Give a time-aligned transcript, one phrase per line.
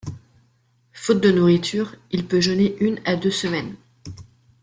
[0.93, 3.75] Faute de nourriture, il peut jeûner une à deux semaines.